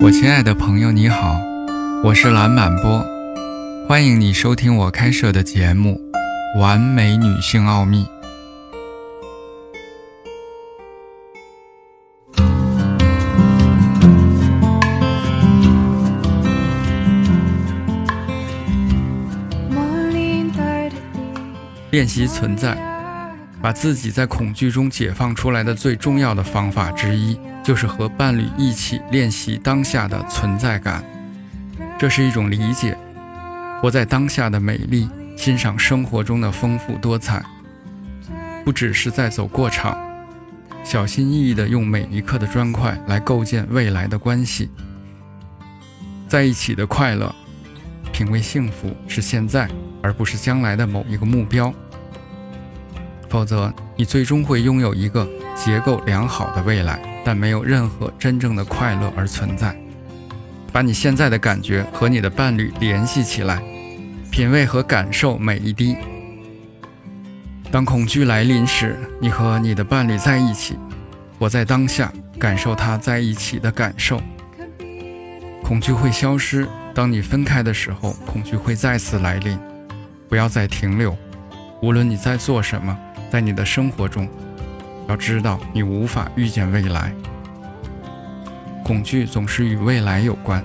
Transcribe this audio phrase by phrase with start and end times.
[0.00, 1.40] 我亲爱的朋友，你好，
[2.04, 3.04] 我是蓝满波，
[3.88, 6.00] 欢迎你收听我开设的节目
[6.60, 8.04] 《完美女性奥秘》。
[21.90, 22.76] 练习存在，
[23.60, 31.04] 把自己在恐惧中解放出来的最重要的方法之一，就是和伴侣一起练习当下的存在感。
[31.98, 32.96] 这是一种理解，
[33.80, 37.44] 活在当下的美丽，欣赏生活中的丰富多彩，
[38.64, 39.98] 不只是在走过场，
[40.84, 44.70] 小心翼翼地用每一刻的砖块来构建未来的关系。
[46.28, 47.34] 在一起的快乐，
[48.12, 49.68] 品味幸福是现在。
[50.00, 51.74] 而不是将来的某一个目标，
[53.28, 59.76] 否则你最终会拥有一个结构良好的未来，但没有任何真正的快乐而存在。
[60.72, 63.62] 把你现在的感觉和你的伴侣联系起来，
[64.30, 65.96] 品味和感受每一滴。
[67.70, 70.78] 当恐惧来临时，你和你的伴侣在一起，
[71.38, 74.20] 活在当下，感受他在一起的感受，
[75.62, 76.66] 恐惧会消失。
[76.94, 79.58] 当你分开的时候，恐惧会再次来临。
[80.28, 81.16] 不要再停留，
[81.80, 82.98] 无论你在做什么，
[83.30, 84.28] 在你的生活中，
[85.08, 87.12] 要知道你无法预见未来。
[88.84, 90.64] 恐惧总是与未来有关。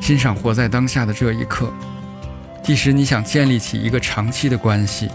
[0.00, 1.72] 欣赏活在当下的这一刻，
[2.62, 5.08] 即使你想建立起一个长期的关系，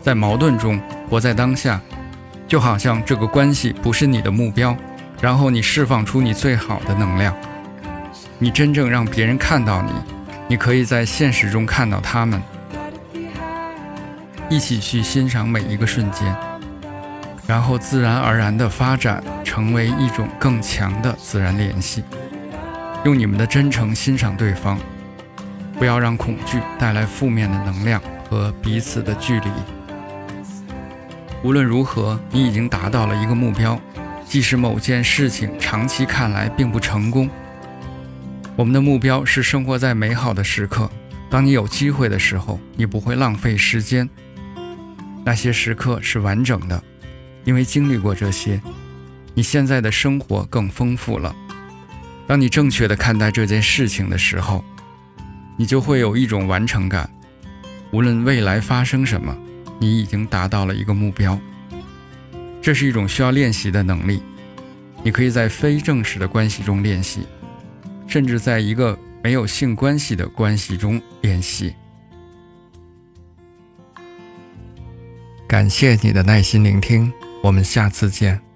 [0.00, 1.80] 在矛盾中活在当下，
[2.46, 4.76] 就好像这个关系不是你的目标，
[5.20, 7.34] 然后你释放出你最好的能量，
[8.38, 9.92] 你真正让别人看到你，
[10.48, 12.40] 你可以在现实中看到他们。
[14.52, 16.36] 一起去欣赏每一个瞬间，
[17.46, 22.04] 然后自然而然地发展成为一种更强的自然联系。
[23.06, 24.78] 用你们的真诚欣赏对方，
[25.78, 27.98] 不要让恐惧带来负面的能量
[28.28, 29.48] 和彼此的距离。
[31.42, 33.80] 无论如何，你已经达到了一个目标，
[34.26, 37.26] 即使某件事情长期看来并不成功。
[38.54, 40.90] 我们的目标是生活在美好的时刻。
[41.30, 44.06] 当你有机会的时候，你不会浪费时间。
[45.24, 46.82] 那些时刻是完整的，
[47.44, 48.60] 因为经历过这些，
[49.34, 51.34] 你现在的生活更丰富了。
[52.26, 54.64] 当你正确的看待这件事情的时候，
[55.56, 57.08] 你就会有一种完成感。
[57.90, 59.36] 无论未来发生什么，
[59.78, 61.38] 你已经达到了一个目标。
[62.62, 64.22] 这是一种需要练习的能力，
[65.02, 67.26] 你可以在非正式的关系中练习，
[68.06, 71.74] 甚至在一个没有性关系的关系中练习。
[75.52, 78.51] 感谢你的耐心聆听，我们下次见。